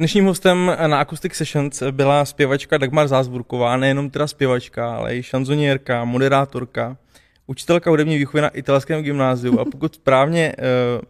[0.00, 6.04] Dnešním hostem na Acoustic Sessions byla zpěvačka Dagmar Zázburková, nejenom teda zpěvačka, ale i šanzonierka,
[6.04, 6.96] moderátorka,
[7.46, 11.02] učitelka hudební výchovy na italském gymnáziu a pokud správně uh,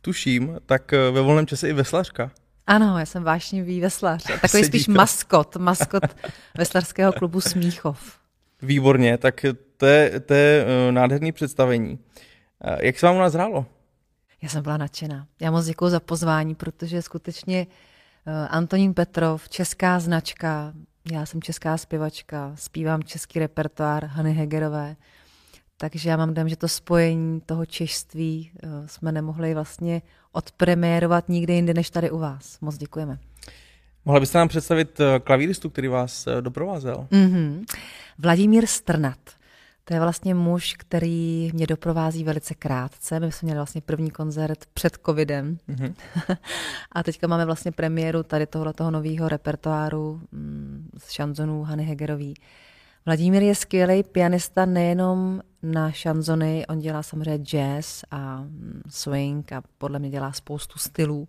[0.00, 2.30] tuším, tak uh, ve volném čase i veslařka.
[2.66, 4.24] Ano, já jsem vášnivý veslař.
[4.40, 6.04] Takový spíš maskot, maskot
[6.58, 8.18] veslařského klubu Smíchov.
[8.62, 9.46] Výborně, tak
[9.76, 11.98] to je, to je uh, nádherný představení.
[12.80, 13.66] Jak se vám u nás hrálo?
[14.42, 15.26] Já jsem byla nadšená.
[15.40, 17.72] Já moc děkuji za pozvání, protože skutečně uh,
[18.48, 20.72] Antonín Petrov, česká značka,
[21.12, 24.96] já jsem česká zpěvačka, zpívám český repertoár Hany Hegerové,
[25.76, 30.02] takže já mám dojem, že to spojení toho češství uh, jsme nemohli vlastně
[30.32, 32.60] odpremiérovat nikde jinde než tady u vás.
[32.60, 33.18] Moc děkujeme.
[34.04, 37.06] Mohla byste nám představit klavíristu, který vás doprovázel?
[37.10, 37.64] Mm-hmm.
[38.18, 39.18] Vladimír Strnat.
[39.84, 43.20] To je vlastně muž, který mě doprovází velice krátce.
[43.20, 45.58] My jsme měli vlastně první koncert před covidem.
[45.68, 45.94] Mm-hmm.
[46.92, 52.34] a teďka máme vlastně premiéru tady tohoto nového repertoáru mm, z šanzonů Hany Hegerový.
[53.06, 59.62] Vladimír je skvělý pianista nejenom na šanzony, on dělá samozřejmě jazz a mm, swing a
[59.78, 61.28] podle mě dělá spoustu stylů,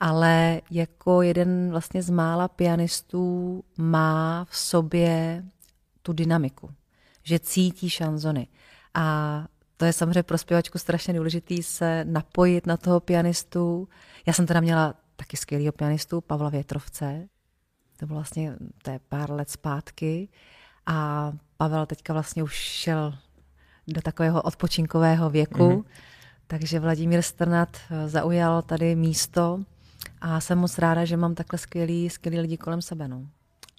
[0.00, 5.44] ale jako jeden vlastně z mála pianistů má v sobě
[6.02, 6.70] tu dynamiku
[7.22, 8.46] že cítí šanzony.
[8.94, 13.88] A to je samozřejmě pro zpěvačku strašně důležitý se napojit na toho pianistu.
[14.26, 17.28] Já jsem teda měla taky skvělého pianistu, Pavla Větrovce.
[17.96, 20.28] To bylo vlastně to je pár let zpátky.
[20.86, 23.14] A Pavel teďka vlastně už šel
[23.88, 25.84] do takového odpočinkového věku, mm-hmm.
[26.46, 27.76] takže Vladimír Strnat
[28.06, 29.64] zaujal tady místo
[30.20, 33.08] a jsem moc ráda, že mám takhle skvělý, skvělý lidi kolem sebe.
[33.08, 33.26] No.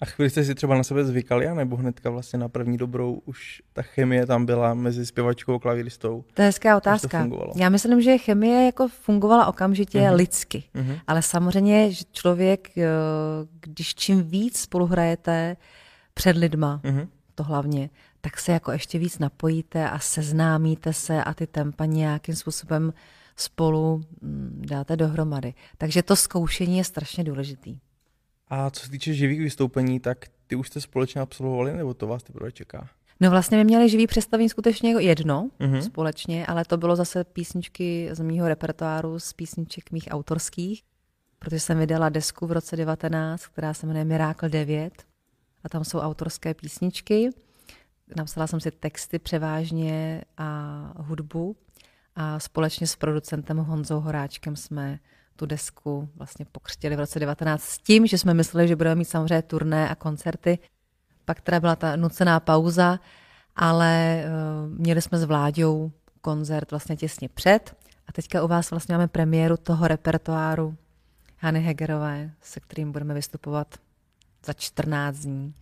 [0.02, 3.62] A chvíli jste si třeba na sebe zvykali, nebo hnedka vlastně na první dobrou už
[3.72, 6.24] ta chemie tam byla mezi zpěvačkou a klavíristou?
[6.34, 7.28] To je hezká otázka.
[7.56, 10.14] Já myslím, že chemie jako fungovala okamžitě uh-huh.
[10.14, 10.64] lidsky.
[10.74, 11.00] Uh-huh.
[11.06, 12.84] Ale samozřejmě, že člověk, eh,
[13.60, 15.56] když čím víc spolu hrajete
[16.14, 17.08] před lidma, uh-huh.
[17.34, 17.90] to hlavně,
[18.20, 22.92] tak se jako ještě víc napojíte a seznámíte se a ty tempa nějakým způsobem
[23.36, 25.54] spolu mm, dáte dohromady.
[25.78, 27.78] Takže to zkoušení je strašně důležitý.
[28.54, 32.22] A co se týče živých vystoupení, tak ty už jste společně absolvovali, nebo to vás
[32.22, 32.88] teprve čeká?
[33.20, 35.80] No vlastně my měli živý představení skutečně jedno mm-hmm.
[35.80, 40.82] společně, ale to bylo zase písničky z mýho repertoáru, z písniček mých autorských,
[41.38, 45.02] protože jsem vydala desku v roce 19, která se jmenuje Miracle 9
[45.64, 47.30] a tam jsou autorské písničky.
[48.16, 51.56] Napsala jsem si texty převážně a hudbu
[52.14, 54.98] a společně s producentem Honzou Horáčkem jsme
[55.42, 59.04] tu desku vlastně pokřtili v roce 19 s tím, že jsme mysleli, že budeme mít
[59.04, 60.58] samozřejmě turné a koncerty.
[61.24, 63.00] Pak teda byla ta nucená pauza,
[63.56, 67.76] ale uh, měli jsme s Vláďou koncert vlastně těsně před
[68.06, 70.76] a teďka u vás vlastně máme premiéru toho repertoáru
[71.36, 73.74] Hany Hegerové, se kterým budeme vystupovat
[74.46, 75.54] za 14 dní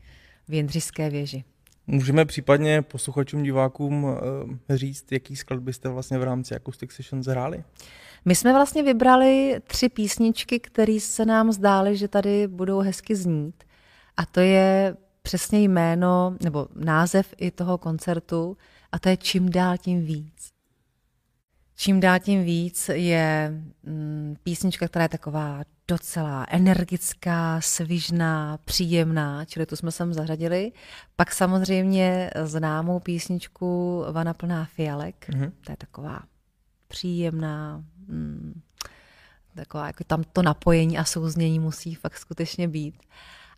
[0.49, 1.45] v Jindřišské věži.
[1.93, 4.19] Můžeme případně posluchačům, divákům uh,
[4.69, 7.65] říct, jaký skladby jste vlastně v rámci Acoustic Sessions hráli?
[8.25, 13.65] My jsme vlastně vybrali tři písničky, které se nám zdály, že tady budou hezky znít.
[14.17, 18.57] A to je přesně jméno, nebo název i toho koncertu,
[18.93, 20.49] a to je Čím dál tím víc.
[21.77, 23.53] Čím dál tím víc je
[23.83, 30.73] mm, písnička, která je taková docela energická, svižná, příjemná, čili tu jsme sem zařadili.
[31.17, 35.53] Pak samozřejmě známou písničku Vana plná fialek, mm-hmm.
[35.65, 36.23] to je taková
[36.89, 38.61] příjemná, hmm,
[39.55, 42.95] taková, jako tam to napojení a souznění musí fakt skutečně být.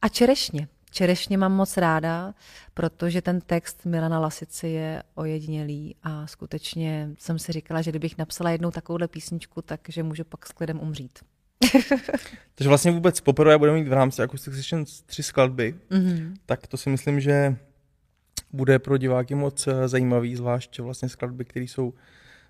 [0.03, 0.69] A čerešně.
[0.91, 2.35] Čerešně mám moc ráda,
[2.75, 8.51] protože ten text Milana Lasici je ojedinělý a skutečně jsem si říkala, že kdybych napsala
[8.51, 11.19] jednou takovouhle písničku, takže můžu pak s klidem umřít.
[12.55, 16.35] Takže vlastně vůbec poprvé budeme mít v rámci Acoustic Sessions tři skladby, mm-hmm.
[16.47, 17.57] tak to si myslím, že
[18.53, 21.95] bude pro diváky moc eh, zajímavý, zvlášť vlastně skladby, které jsou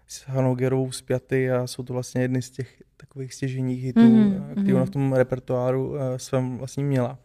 [0.07, 4.53] s Hanogerou zpěty a jsou to vlastně jedny z těch takových stěženích hitů, mm-hmm.
[4.53, 7.19] které ona v tom repertoáru uh, svém vlastně měla.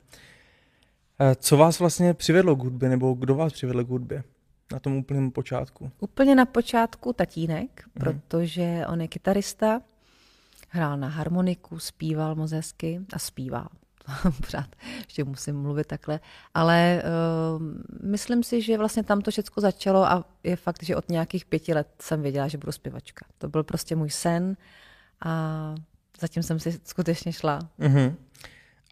[1.36, 4.24] Co vás vlastně přivedlo k hudbě, nebo kdo vás přivedl k hudbě?
[4.72, 5.92] Na tom úplném počátku.
[6.00, 7.92] Úplně na počátku tatínek, mm.
[7.94, 9.82] protože on je kytarista,
[10.68, 13.68] hrál na harmoniku, zpíval moc hezky a zpívá.
[14.42, 16.20] pořád ještě musím mluvit takhle,
[16.54, 17.62] ale uh,
[18.04, 21.74] myslím si, že vlastně tam to všechno začalo a je fakt, že od nějakých pěti
[21.74, 23.26] let jsem věděla, že budu zpěvačka.
[23.38, 24.58] To byl prostě můj sen
[25.26, 25.76] a
[26.20, 27.60] zatím jsem si skutečně šla.
[27.80, 28.16] Mm-hmm.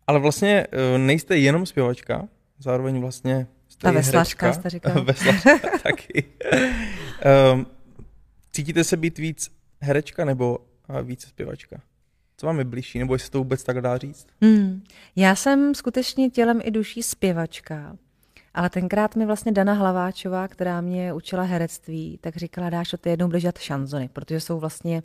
[0.08, 2.28] Ale vlastně uh, nejste jenom zpěvačka,
[2.60, 5.04] zároveň vlastně jste Ta veslařka, jste říkal.
[5.04, 6.24] veslařka taky.
[7.54, 7.66] um,
[8.52, 9.52] cítíte se být víc
[9.82, 10.60] herečka nebo
[11.02, 11.82] více zpěvačka?
[12.38, 14.28] Co vám je blížší, nebo jestli to vůbec tak dá říct?
[14.42, 14.84] Hmm.
[15.16, 17.98] Já jsem skutečně tělem i duší zpěvačka,
[18.54, 23.30] ale tenkrát mi vlastně Dana Hlaváčová, která mě učila herectví, tak říkala, dáš ty jednou
[23.30, 25.02] dělat šanzony, protože jsou vlastně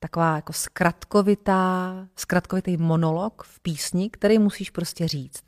[0.00, 5.44] taková jako zkratkovitá, zkratkovitý monolog v písni, který musíš prostě říct.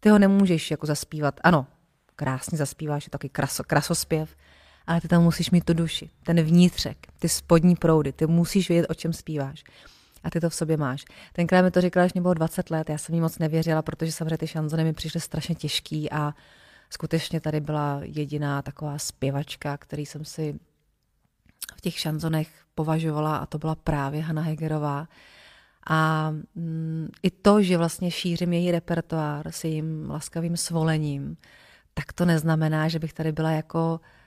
[0.00, 1.40] Ty ho nemůžeš jako zaspívat.
[1.44, 1.66] Ano,
[2.16, 4.36] krásně zaspíváš, je taky kraso, krasospěv,
[4.88, 8.86] ale ty tam musíš mít tu duši, ten vnitřek, ty spodní proudy, ty musíš vědět,
[8.90, 9.64] o čem zpíváš.
[10.24, 11.04] A ty to v sobě máš.
[11.32, 14.12] Tenkrát mi to říkala, že mě bylo 20 let, já jsem jí moc nevěřila, protože
[14.12, 16.34] samozřejmě ty šanzony mi přišly strašně těžký a
[16.90, 20.58] skutečně tady byla jediná taková zpěvačka, který jsem si
[21.76, 25.08] v těch šanzonech považovala a to byla právě Hanna Hegerová.
[25.90, 31.36] A mm, i to, že vlastně šířím její repertoár s jejím laskavým svolením,
[31.94, 34.17] tak to neznamená, že bych tady byla jako eh,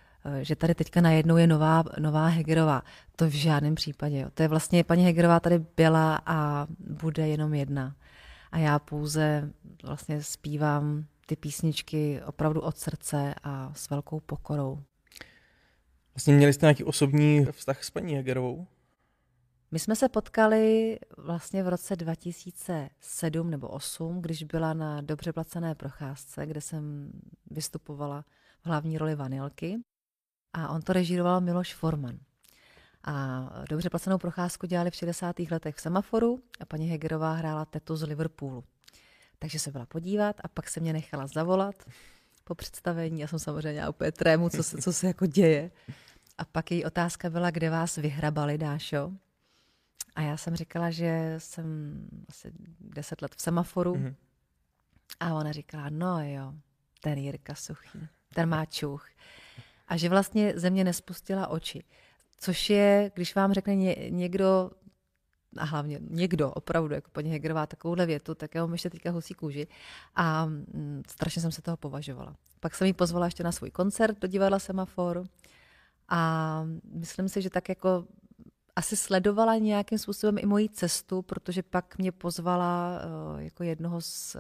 [0.42, 2.82] že tady teďka najednou je nová, nová Hegerová.
[3.16, 4.20] To v žádném případě.
[4.20, 4.30] Jo.
[4.34, 7.96] To je vlastně, paní Hegerová tady byla a bude jenom jedna.
[8.52, 9.50] A já pouze
[9.84, 14.84] vlastně zpívám ty písničky opravdu od srdce a s velkou pokorou.
[16.16, 18.68] Vlastně měli jste nějaký osobní vztah s paní Hegerovou?
[19.72, 25.76] My jsme se potkali vlastně v roce 2007 nebo 2008, když byla na dobře placené
[25.76, 27.12] procházce, kde jsem
[27.52, 28.26] vystupovala
[28.62, 29.78] v hlavní roli Vanilky.
[30.54, 32.20] A on to režíroval Miloš Forman.
[33.04, 35.36] A dobře placenou procházku dělali v 60.
[35.52, 38.64] letech v Semaforu a paní Hegerová hrála tetu z Liverpoolu.
[39.40, 41.76] Takže se byla podívat a pak se mě nechala zavolat
[42.44, 43.20] po představení.
[43.20, 45.72] Já jsem samozřejmě úplně trému, co se, co se jako děje.
[46.38, 49.12] A pak její otázka byla, kde vás vyhrabali, Dášo?
[50.16, 51.96] A já jsem říkala, že jsem
[52.30, 53.94] asi deset let v semaforu.
[53.94, 54.16] Mm-hmm.
[55.20, 56.54] A ona říkala, no jo,
[57.00, 59.08] ten Jirka Suchý, ten má čuch.
[59.92, 61.84] A že vlastně ze mě nespustila oči.
[62.38, 64.72] Což je, když vám řekne ně, někdo,
[65.58, 69.34] a hlavně někdo, opravdu, jako paní Hegerová, takovouhle větu, tak já mám ještě teďka husí
[69.34, 69.68] kůži.
[70.16, 72.36] A mm, strašně jsem se toho považovala.
[72.60, 75.24] Pak jsem ji pozvala ještě na svůj koncert do divadla Semafor.
[76.10, 76.64] A
[76.94, 78.06] myslím si, že tak jako
[78.76, 83.02] asi sledovala nějakým způsobem i moji cestu, protože pak mě pozvala
[83.34, 84.36] uh, jako jednoho z,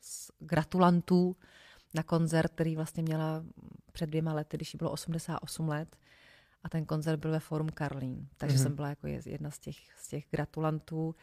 [0.00, 1.36] z gratulantů
[1.94, 3.44] na koncert, který vlastně měla
[3.92, 5.96] před dvěma lety, když jí bylo 88 let.
[6.64, 8.28] A ten koncert byl ve Forum Karlín.
[8.36, 8.62] Takže mm-hmm.
[8.62, 11.14] jsem byla jako jedna z těch, z těch gratulantů.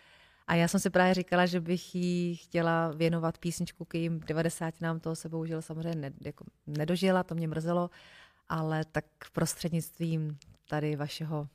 [0.47, 4.81] A já jsem si právě říkala, že bych jí chtěla věnovat písničku k jejím 90
[4.81, 7.89] nám toho se bohužel samozřejmě ne, jako nedožila, to mě mrzelo,
[8.49, 10.37] ale tak prostřednictvím
[10.69, 11.47] tady vašeho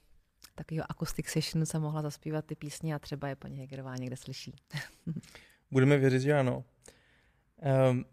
[0.55, 4.55] takového acoustic session jsem mohla zaspívat ty písně a třeba je paní Hegerová někde slyší.
[5.70, 6.64] Budeme věřit, že ano.
[7.90, 8.05] Um,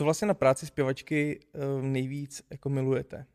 [0.00, 1.40] co vlastně na práci zpěvačky
[1.78, 3.26] um, nejvíc jako milujete?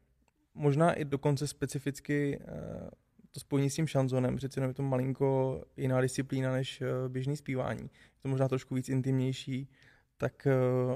[0.53, 2.89] Možná i dokonce specificky uh,
[3.31, 7.81] to spojení s tím šanzonem, přece je to malinko jiná disciplína než uh, běžný zpívání.
[7.81, 9.69] Je to možná trošku víc intimnější.
[10.17, 10.47] Tak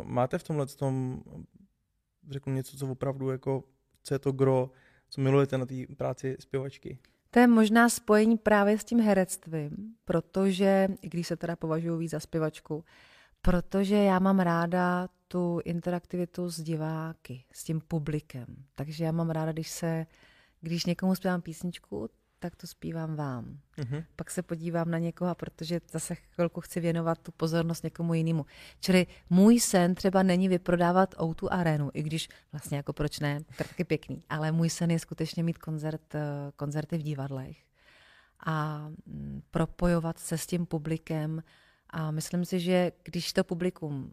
[0.03, 1.21] máte v tomhle tom,
[2.29, 3.63] řeknu něco, co opravdu jako,
[4.03, 4.71] co je to gro
[5.09, 6.99] co milujete na té práci zpěvačky?
[7.31, 12.11] To je možná spojení právě s tím herectvím, protože, i když se teda považuji víc
[12.11, 12.85] za zpěvačku,
[13.41, 18.45] protože já mám ráda tu interaktivitu s diváky, s tím publikem.
[18.75, 20.05] Takže já mám ráda, když se,
[20.61, 23.59] když někomu zpívám písničku, tak to zpívám vám.
[23.77, 24.05] Uh-huh.
[24.15, 28.45] Pak se podívám na někoho, protože zase chvilku chci věnovat tu pozornost někomu jinému.
[28.79, 33.83] Čili můj sen třeba není vyprodávat Outu arénu, i když vlastně jako proč ne, taky
[33.83, 36.21] pěkný, ale můj sen je skutečně mít koncert, eh,
[36.55, 37.57] koncerty v divadlech
[38.45, 41.43] a mm, propojovat se s tím publikem
[41.89, 44.11] a myslím si, že když to publikum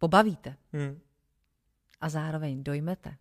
[0.00, 1.00] pobavíte hmm.
[2.00, 3.16] a zároveň dojmete,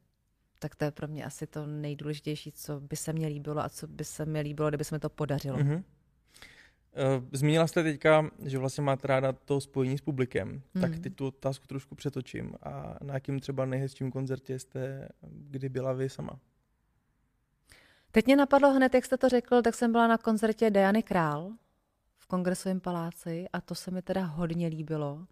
[0.59, 3.87] tak to je pro mě asi to nejdůležitější, co by se mně líbilo a co
[3.87, 5.57] by se mi líbilo, kdyby se mi to podařilo.
[5.57, 5.83] Mm-hmm.
[7.31, 10.81] Zmínila jste teďka, že vlastně máte ráda to spojení s publikem, mm.
[10.81, 12.53] tak teď tu otázku trošku přetočím.
[12.63, 16.39] A na jakým třeba nejhezčím koncertě jste kdy byla vy sama?
[18.11, 21.51] Teď mě napadlo hned, jak jste to řekl, tak jsem byla na koncertě Diany Král
[22.17, 25.27] v Kongresovém paláci a to se mi teda hodně líbilo.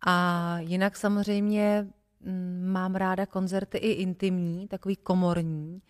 [0.00, 1.86] A jinak samozřejmě
[2.26, 5.82] Mm, mám ráda koncerty i intimní, takový komorní.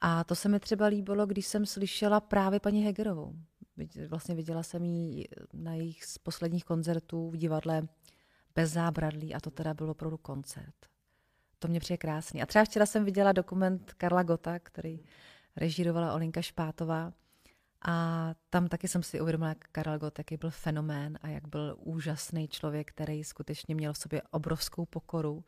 [0.00, 3.34] A to se mi třeba líbilo, když jsem slyšela právě paní Hegerovou.
[4.08, 7.88] Vlastně viděla jsem ji na jejich z posledních koncertů v divadle
[8.54, 10.74] bez zábradlí a to teda bylo opravdu koncert.
[11.58, 12.42] To mě přijde krásný.
[12.42, 15.00] A třeba včera jsem viděla dokument Karla Gota, který
[15.56, 17.12] režírovala Olinka Špátová.
[17.86, 21.76] A tam taky jsem si uvědomila, jak Karel Gott, jaký byl fenomén a jak byl
[21.78, 25.44] úžasný člověk, který skutečně měl v sobě obrovskou pokoru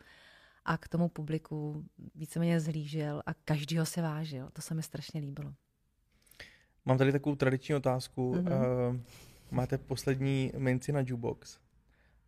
[0.65, 1.85] a k tomu publiku
[2.15, 4.51] víceméně zhlížel a každýho se vážil.
[4.53, 5.55] To se mi strašně líbilo.
[6.85, 8.35] Mám tady takovou tradiční otázku.
[8.35, 8.91] Mm-hmm.
[8.91, 9.01] Uh,
[9.51, 11.59] máte poslední minci na jukebox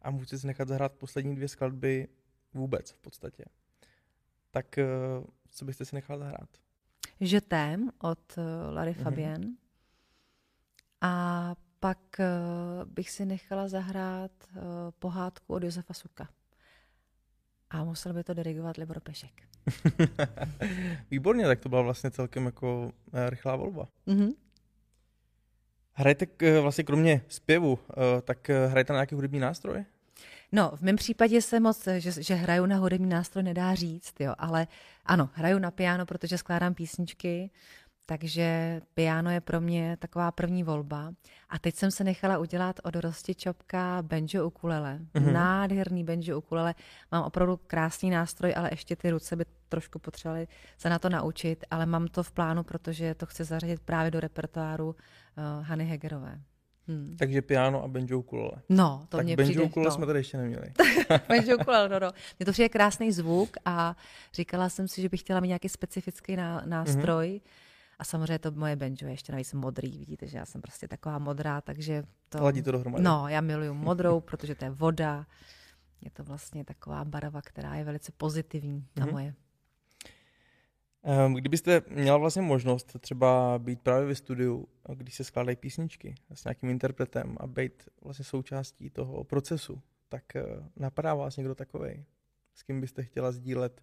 [0.03, 2.09] a můžete si nechat zahrát poslední dvě skladby
[2.55, 3.45] vůbec v podstatě.
[4.51, 6.49] Tak uh, co byste si nechal zahrát?
[7.21, 9.03] Je tém od uh, Larry mm-hmm.
[9.03, 9.41] Fabian.
[11.03, 14.63] A pak uh, bych si nechala zahrát uh,
[14.99, 16.29] pohádku od Josefa Suka.
[17.71, 19.43] A musel by to dirigovat Libor Pešek.
[21.11, 22.93] Výborně, tak to byla vlastně celkem jako
[23.29, 23.89] rychlá volba.
[24.07, 24.33] Mm-hmm.
[25.93, 27.79] Hrajete k, vlastně kromě zpěvu,
[28.25, 29.85] tak hrajete na nějaký hudební nástroj?
[30.53, 34.35] No, v mém případě se moc, že, že hraju na hudební nástroj, nedá říct, jo,
[34.39, 34.67] ale
[35.05, 37.51] ano, hraju na piano, protože skládám písničky,
[38.07, 41.13] takže piano je pro mě taková první volba.
[41.49, 44.99] A teď jsem se nechala udělat od Rosti Čopka banjo ukulele.
[45.15, 45.33] Mm-hmm.
[45.33, 46.75] Nádherný banjo ukulele.
[47.13, 51.65] Mám opravdu krásný nástroj, ale ještě ty ruce by trošku potřebovaly se na to naučit,
[51.71, 54.95] ale mám to v plánu, protože to chci zařadit právě do repertoáru uh,
[55.65, 56.41] Hany Hegerové.
[56.89, 57.17] Hmm.
[57.19, 58.63] Takže piano a banjo ukulele.
[58.69, 59.65] No, to tak mě banjo přijde.
[59.65, 59.95] ukulele no.
[59.95, 60.73] jsme tady ještě neměli.
[61.29, 62.11] banjo ukulele, no, no.
[62.39, 63.97] Mně to přijde krásný zvuk a
[64.35, 67.41] říkala jsem si, že bych chtěla mít nějaký specifický nástroj.
[67.45, 67.72] Mm-hmm.
[68.03, 71.19] A samozřejmě to moje banjo je ještě navíc modrý, vidíte, že já jsem prostě taková
[71.19, 72.43] modrá, takže to...
[72.43, 73.05] Ladí to dohromady.
[73.05, 75.27] No, já miluju modrou, protože to je voda.
[76.01, 79.13] Je to vlastně taková barva, která je velice pozitivní na mm-hmm.
[79.13, 79.35] moje.
[81.03, 86.45] Ehm, kdybyste měla vlastně možnost třeba být právě ve studiu, když se skládají písničky s
[86.45, 90.45] nějakým interpretem a být vlastně součástí toho procesu, tak eh,
[90.77, 92.05] napadá vás někdo takový,
[92.55, 93.83] s kým byste chtěla sdílet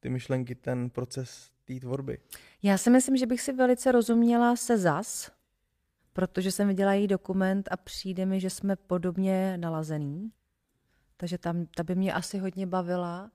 [0.00, 2.18] ty myšlenky, ten proces té tvorby?
[2.62, 5.30] Já si myslím, že bych si velice rozuměla se zas,
[6.12, 10.32] protože jsem viděla její dokument a přijde mi, že jsme podobně nalazený.
[11.16, 13.30] Takže tam, ta by mě asi hodně bavila.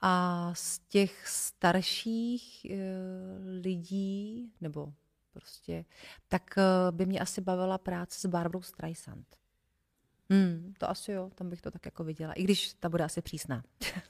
[0.00, 2.76] A z těch starších e,
[3.60, 4.92] lidí, nebo
[5.32, 5.84] prostě,
[6.28, 6.62] tak e,
[6.92, 9.36] by mě asi bavila práce s Barbarou Streisand.
[10.30, 13.22] Hmm, to asi jo, tam bych to tak jako viděla, i když ta bude asi
[13.22, 13.64] přísná.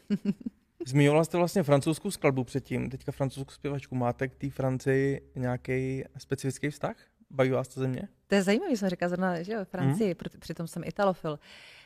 [0.87, 3.95] Zmiňovala jste vlastně francouzskou skladbu předtím, teďka francouzskou zpěvačku.
[3.95, 6.97] Máte k té Francii nějaký specifický vztah?
[7.31, 8.09] Baví vás to země?
[8.27, 10.41] To je zajímavé, jsem říkala zrovna, že jo, Francii, hmm.
[10.41, 11.39] přitom jsem italofil.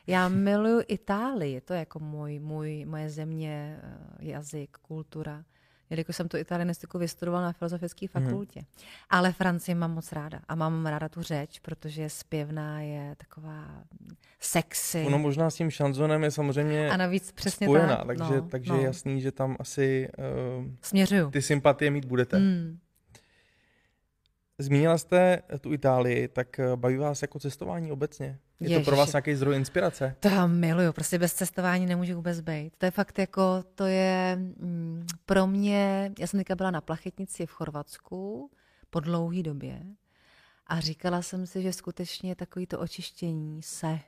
[0.06, 5.44] Já miluju Itálii, to je jako můj, můj, moje země, eh, jazyk, kultura.
[5.90, 8.24] Jelikož jsem tu italianistiku vystudovala na filozofické mhm.
[8.24, 8.60] fakultě.
[8.60, 8.88] Hmm.
[9.10, 10.40] Ale Francii mám moc ráda.
[10.48, 13.84] A mám ráda tu řeč, protože je zpěvná, je taková
[14.40, 15.04] sexy.
[15.06, 18.06] Ono možná s tím šanzonem je samozřejmě a navíc přesně spojená, tak.
[18.06, 18.78] takže, no, takže no.
[18.78, 20.08] je jasný, že tam asi
[20.58, 21.30] uh, Směřuju.
[21.30, 22.36] ty sympatie mít budete.
[22.36, 22.78] Hmm.
[24.58, 28.26] Zmínila jste tu Itálii, tak eh, baví vás jako cestování obecně?
[28.60, 28.80] Je Ježiši.
[28.80, 30.16] to pro vás nějaký zdroj inspirace?
[30.20, 32.72] To miluju, prostě bez cestování nemůže vůbec být.
[32.78, 37.46] To je fakt jako, to je mm, pro mě, já jsem teďka byla na plachetnici
[37.46, 38.50] v Chorvatsku
[38.90, 39.82] po dlouhé době
[40.66, 43.98] a říkala jsem si, že skutečně takový to očištění se,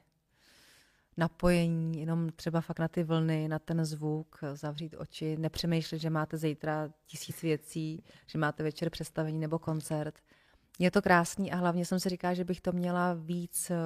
[1.18, 6.36] napojení, jenom třeba fakt na ty vlny, na ten zvuk, zavřít oči, nepřemýšlet, že máte
[6.36, 10.14] zítra tisíc věcí, že máte večer představení nebo koncert.
[10.78, 13.76] Je to krásný a hlavně jsem si říkala, že bych to měla víc eh,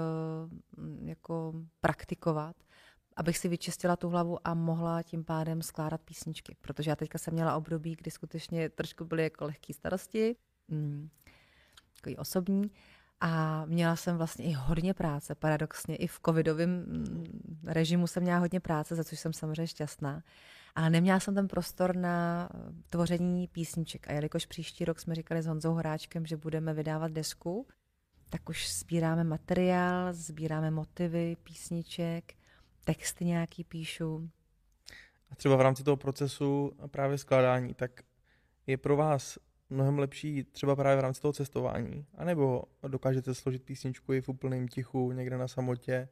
[1.04, 2.56] jako praktikovat,
[3.16, 6.56] abych si vyčistila tu hlavu a mohla tím pádem skládat písničky.
[6.61, 10.37] Protože já teďka jsem měla období, kdy skutečně trošku byly jako lehké starosti,
[10.68, 11.08] mm,
[11.96, 12.70] takový osobní,
[13.20, 18.38] a měla jsem vlastně i hodně práce, paradoxně i v covidovém mm, režimu jsem měla
[18.38, 20.22] hodně práce, za což jsem samozřejmě šťastná.
[20.75, 24.09] Ale neměla jsem ten prostor na eh, tvoření písniček.
[24.11, 27.67] A jelikož příští rok jsme říkali s Honzou Horáčkem, že budeme vydávat desku,
[28.29, 32.35] tak už sbíráme materiál, sbíráme motivy písniček,
[32.85, 34.31] texty nějaký píšu.
[35.31, 38.02] A třeba v rámci toho procesu právě skládání, tak
[38.67, 39.38] je pro vás
[39.71, 42.07] mnohem lepší třeba právě v rámci toho cestování?
[42.14, 46.09] A nebo dokážete složit písničku i v úplném tichu, někde na samotě?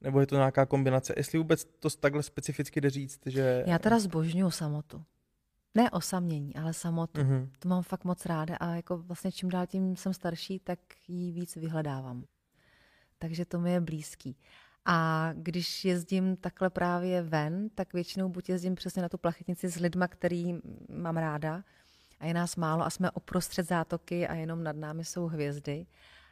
[0.00, 1.14] Nebo je to nějaká kombinace?
[1.16, 3.64] Jestli vůbec to takhle specificky jde říct, že...
[3.66, 5.04] Já teda zbožňuju samotu.
[5.74, 7.20] Ne osamění, ale samotu.
[7.20, 7.48] Mm-hmm.
[7.58, 11.32] To mám fakt moc ráda a jako vlastně čím dál tím jsem starší, tak ji
[11.32, 12.24] víc vyhledávám.
[13.18, 14.36] Takže to mi je blízký.
[14.84, 19.76] A když jezdím takhle právě ven, tak většinou buď jezdím přesně na tu plachetnici s
[19.76, 20.54] lidma, který
[20.88, 21.64] mám ráda,
[22.20, 25.86] a je nás málo a jsme uprostřed zátoky a jenom nad námi jsou hvězdy.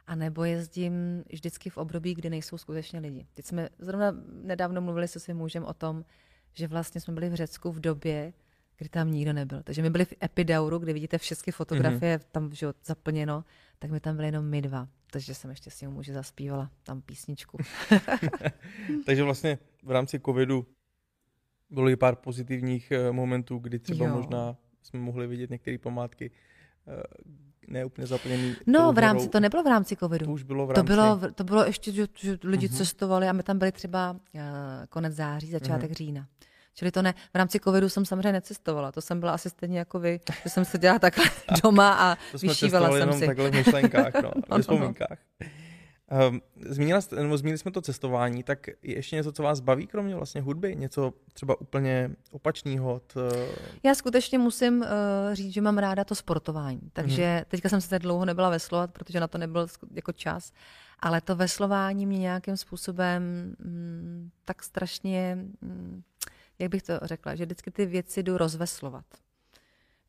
[0.07, 3.27] A nebo jezdím vždycky v období, kdy nejsou skutečně lidi.
[3.33, 4.11] Teď jsme zrovna
[4.43, 6.05] nedávno mluvili se svým mužem o tom,
[6.53, 8.33] že vlastně jsme byli v Řecku v době,
[8.77, 9.63] kdy tam nikdo nebyl.
[9.63, 12.27] Takže my byli v Epidauru, kde vidíte všechny fotografie, mm-hmm.
[12.31, 13.43] tam že, zaplněno,
[13.79, 14.87] tak my tam byli jenom my dva.
[15.11, 17.57] Takže jsem ještě s ním muži zaspívala tam písničku.
[19.05, 20.67] Takže vlastně v rámci covidu
[21.69, 24.15] bylo i pár pozitivních eh, momentů, kdy třeba jo.
[24.15, 26.31] možná jsme mohli vidět některé památky,
[27.69, 28.55] eh, neúplně zaplněný.
[28.67, 30.25] No, v rámci, to nebylo v rámci covidu.
[30.25, 30.81] To už bylo v rámci.
[30.81, 32.77] To bylo, to bylo ještě, že, že lidi uh-huh.
[32.77, 34.41] cestovali a my tam byli třeba uh,
[34.89, 35.97] konec září, začátek uh-huh.
[35.97, 36.27] října.
[36.75, 39.99] Čili to ne, v rámci covidu jsem samozřejmě necestovala, to jsem byla asi stejně jako
[39.99, 41.25] vy, že jsem se dělala takhle
[41.63, 43.25] doma a to vyšívala jsem jenom si.
[43.25, 45.17] takhle v myšlenkách, no, ve vzpomínkách.
[45.41, 45.64] Um,
[46.69, 50.41] zmínila, nebo zmínili jsme to cestování, tak je ještě něco, co vás baví, kromě vlastně
[50.41, 50.75] hudby?
[50.75, 52.99] Něco třeba úplně opačného?
[52.99, 53.19] T...
[53.83, 54.87] Já skutečně musím uh,
[55.33, 56.89] říct, že mám ráda to sportování.
[56.93, 57.45] Takže mm.
[57.47, 60.51] teďka jsem se tady dlouho nebyla veslovat, protože na to nebyl jako čas.
[60.99, 63.23] Ale to veslování mě nějakým způsobem
[63.59, 66.03] mm, tak strašně, mm,
[66.59, 69.05] jak bych to řekla, že vždycky ty věci jdu rozveslovat.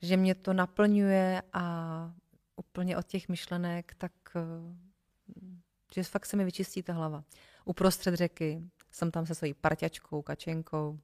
[0.02, 2.14] Že mě to naplňuje a
[2.56, 4.85] úplně od těch myšlenek tak uh,
[5.96, 7.24] že fakt se mi vyčistí ta hlava.
[7.64, 8.60] Uprostřed řeky,
[8.90, 10.98] jsem tam se svojí parťačkou, kačenkou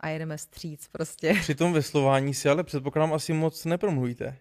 [0.00, 1.36] a jedeme stříc prostě.
[1.40, 4.38] Při tom veslování si ale předpokládám asi moc nepromluvíte.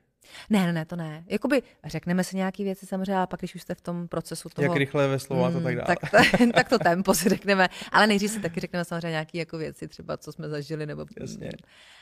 [0.49, 1.23] Ne, ne, ne, to ne.
[1.27, 4.63] Jakoby řekneme si nějaké věci samozřejmě, ale pak, když už jste v tom procesu toho...
[4.63, 5.95] Jak rychle veslovat mm, a tak dále.
[6.11, 6.11] Tak,
[6.55, 7.69] tak to tempo si řekneme.
[7.91, 10.85] Ale nejdřív si taky řekneme samozřejmě nějaké jako věci, třeba co jsme zažili.
[10.85, 11.05] Nebo...
[11.19, 11.49] Jasně.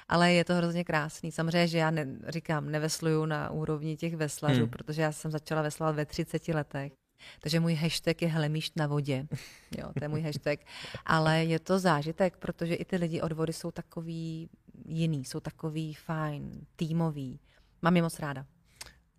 [0.08, 1.32] Ale je to hrozně krásný.
[1.32, 4.70] Samozřejmě, že já ne, říkám, nevesluju na úrovni těch veslařů, hmm.
[4.70, 6.92] protože já jsem začala veslovat ve 30 letech.
[7.40, 9.28] Takže můj hashtag je hlemíšť na vodě.
[9.78, 10.60] Jo, to je můj hashtag.
[11.06, 14.50] Ale je to zážitek, protože i ty lidi od vody jsou takový
[14.86, 17.40] jiný, jsou takový fajn, týmový.
[17.82, 18.46] Mám je moc ráda.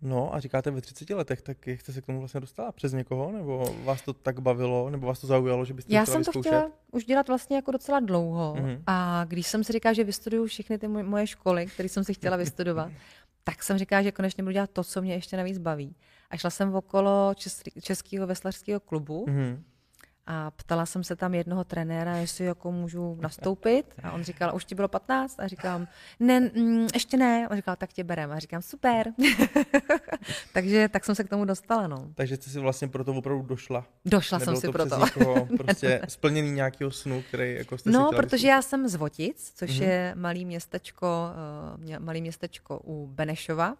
[0.01, 2.71] No a říkáte ve 30 letech, tak jak jste se k tomu vlastně dostala?
[2.71, 3.31] Přes někoho?
[3.31, 4.89] Nebo vás to tak bavilo?
[4.89, 6.49] Nebo vás to zaujalo, že byste Já jsem to zkoušet?
[6.49, 8.55] chtěla už dělat vlastně jako docela dlouho.
[8.57, 8.81] Mm-hmm.
[8.87, 12.37] A když jsem si říkala, že vystuduju všechny ty moje školy, které jsem si chtěla
[12.37, 12.91] vystudovat,
[13.47, 15.95] tak jsem říkala, že konečně budu dělat to, co mě ještě navíc baví.
[16.29, 17.33] A šla jsem okolo
[17.81, 19.61] Českého veslařského klubu mm-hmm.
[20.27, 23.85] A ptala jsem se tam jednoho trenéra, jestli jako můžu nastoupit.
[24.03, 25.39] A on říkal, už ti bylo 15?
[25.39, 25.87] A říkám,
[26.19, 27.47] ne, mm, ještě ne.
[27.49, 28.31] On říkal, tak tě berem.
[28.31, 29.13] A říkám, super.
[30.53, 31.87] Takže tak jsem se k tomu dostala.
[31.87, 32.07] No.
[32.15, 33.85] Takže jsi si vlastně pro to opravdu došla.
[34.05, 34.97] Došla Nebylo jsem si pro to.
[35.05, 38.47] Někoho, prostě splněný nějakého snu, který jako jste No, si protože vysvětlit.
[38.49, 39.83] já jsem z Votic, což mm-hmm.
[39.83, 41.07] je malý městečko,
[41.77, 43.75] uh, malý městečko u Benešova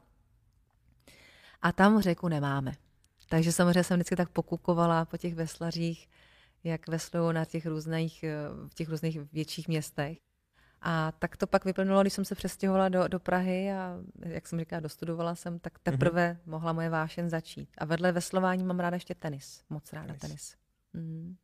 [1.61, 2.71] a tam řeku nemáme.
[3.29, 6.09] Takže samozřejmě jsem vždycky tak pokukovala po těch veslařích,
[6.65, 8.35] jak veslují na těch různých, eh,
[8.67, 10.17] v těch různých větších městech.
[10.81, 14.59] A tak to pak vyplynulo, když jsem se přestěhovala do, do Prahy a jak jsem
[14.59, 16.51] říkala, dostudovala jsem, tak teprve mm-hmm.
[16.51, 17.69] mohla moje vášen začít.
[17.77, 19.63] A vedle veslování mám ráda ještě tenis.
[19.69, 20.21] Moc ráda tenis.
[20.21, 20.55] tenis.
[20.93, 21.35] Mm.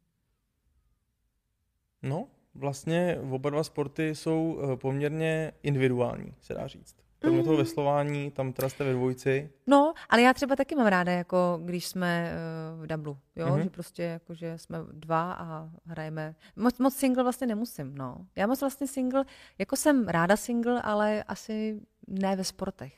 [2.02, 6.96] No, vlastně oba dva sporty jsou eh, poměrně individuální, se dá říct.
[7.22, 7.46] Kromě mm.
[7.46, 9.50] toho veslování, tam teda jste ve dvojici.
[9.68, 12.32] No, ale já třeba taky mám ráda, jako když jsme
[12.78, 13.64] uh, v dublu, jo, mm-hmm.
[13.64, 16.36] že prostě jako, že jsme dva a hrajeme.
[16.56, 18.26] Moc, moc single vlastně nemusím, no.
[18.36, 19.26] Já moc vlastně single,
[19.58, 22.94] jako jsem ráda single, ale asi ne ve sportech.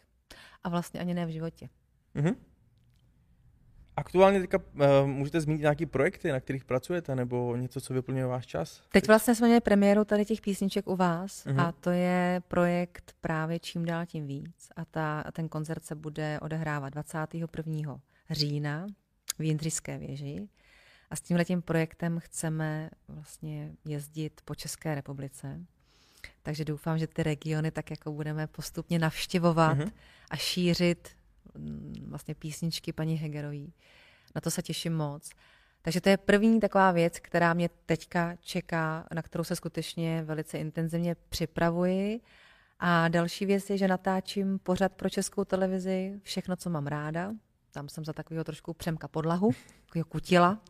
[0.63, 1.69] A vlastně ani ne v životě.
[2.15, 2.35] Mm-hmm.
[3.95, 8.45] Aktuálně teďka uh, můžete zmínit nějaké projekty, na kterých pracujete, nebo něco, co vyplňuje váš
[8.45, 8.81] čas?
[8.91, 11.67] Teď vlastně jsme měli premiéru tady těch písniček u vás uh-huh.
[11.67, 15.95] a to je projekt právě Čím dál tím víc a, ta, a ten koncert se
[15.95, 17.99] bude odehrávat 21.
[18.29, 18.87] října
[19.39, 20.47] v Jindřišské věži
[21.09, 25.59] a s tímhle tím projektem chceme vlastně jezdit po České republice.
[26.43, 29.91] Takže doufám, že ty regiony tak jako budeme postupně navštěvovat uh-huh.
[30.29, 31.09] a šířit
[32.07, 33.73] vlastně písničky paní Hegerový.
[34.35, 35.29] Na to se těším moc.
[35.81, 40.57] Takže to je první taková věc, která mě teďka čeká, na kterou se skutečně velice
[40.57, 42.21] intenzivně připravuji.
[42.79, 47.33] A další věc je, že natáčím pořad pro českou televizi Všechno, co mám ráda.
[47.71, 49.51] Tam jsem za takového trošku přemka podlahu,
[49.85, 50.61] takového kutila.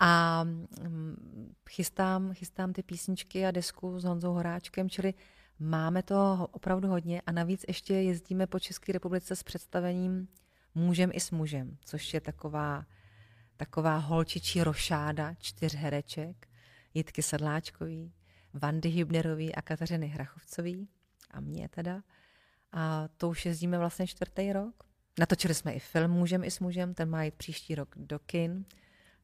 [0.00, 5.14] A mm, chystám, chystám ty písničky a desku s Honzou Horáčkem, čili
[5.60, 10.28] Máme to opravdu hodně a navíc ještě jezdíme po České republice s představením
[10.74, 12.86] Můžem i s mužem, což je taková,
[13.56, 16.48] taková holčičí rošáda čtyř hereček,
[16.94, 18.12] Jitky Sedláčkový,
[18.54, 20.88] Vandy Hübnerový a Kateřiny Hrachovcový
[21.30, 22.02] a mě teda.
[22.72, 24.84] A to už jezdíme vlastně čtvrtý rok.
[25.18, 28.64] Natočili jsme i film Můžem i s mužem, ten má jít příští rok do kin,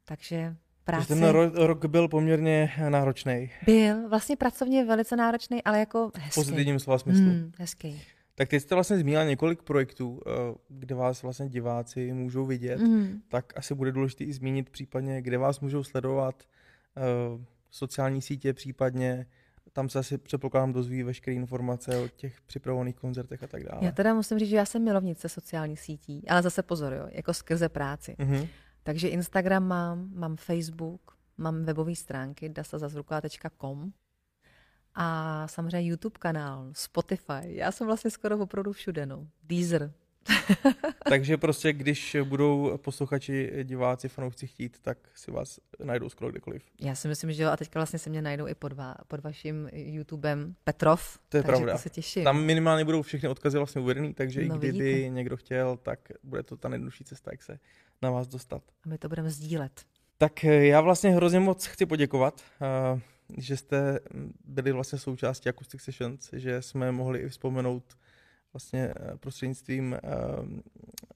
[0.04, 1.08] takže práci.
[1.08, 3.50] Ten rok byl poměrně náročný.
[3.66, 6.30] Byl, vlastně pracovně velice náročný, ale jako hezký.
[6.30, 7.24] V pozitivním slova smyslu.
[7.24, 8.02] Hmm, hezký.
[8.34, 10.30] Tak teď jste vlastně zmínila několik projektů, eh,
[10.68, 13.20] kde vás vlastně diváci můžou vidět, mm.
[13.28, 16.42] tak asi bude důležité i zmínit případně, kde vás můžou sledovat,
[16.96, 17.02] eh,
[17.70, 19.26] sociální sítě případně,
[19.72, 23.84] tam se asi předpokládám dozví veškeré informace o těch připravovaných koncertech a tak dále.
[23.84, 27.34] Já teda musím říct, že já jsem milovnice sociálních sítí, ale zase pozor, jo, jako
[27.34, 28.16] skrze práci.
[28.18, 28.48] Mm-hmm.
[28.84, 33.92] Takže Instagram mám, mám Facebook, mám webové stránky dasazazruká.com
[34.94, 37.42] a samozřejmě YouTube kanál, Spotify.
[37.42, 39.28] Já jsem vlastně skoro opravdu všude, no.
[39.42, 39.92] Deezer.
[41.08, 46.62] Takže prostě, když budou posluchači, diváci, fanoušci chtít, tak si vás najdou skoro kdekoliv.
[46.80, 49.20] Já si myslím, že jo, a teďka vlastně se mě najdou i pod, va, pod
[49.20, 51.18] vaším YouTubem Petrov.
[51.28, 51.72] To je takže pravda.
[51.72, 52.24] To se těším.
[52.24, 55.08] Tam minimálně budou všechny odkazy vlastně uvedený, takže No, i kdyby vidíte.
[55.08, 57.58] někdo chtěl, tak bude to ta nejjednodušší cesta, jak se
[58.02, 58.62] na vás dostat.
[58.84, 59.82] A my to budeme sdílet.
[60.18, 62.42] Tak eh, já vlastně hrozně moc chci poděkovat,
[62.96, 63.00] eh,
[63.38, 63.98] že jste
[64.44, 67.84] byli vlastně součástí Acoustic Sessions, že jsme mohli i vzpomenout
[68.54, 70.00] vlastně eh, prostřednictvím eh,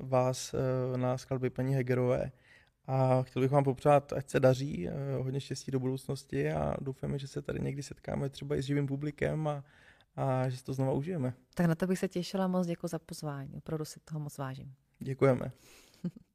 [0.00, 2.32] vás eh, na skladby paní Hegerové.
[2.86, 7.28] A chtěl bych vám popřát, ať se daří, hodně štěstí do budoucnosti a doufáme, že
[7.28, 9.64] se tady někdy setkáme třeba i s živým publikem a,
[10.16, 11.34] a že si to znova užijeme.
[11.54, 13.56] Tak na to bych se těšila moc, děkuji za pozvání.
[13.56, 14.74] Opravdu si toho moc vážím.
[14.98, 15.52] Děkujeme.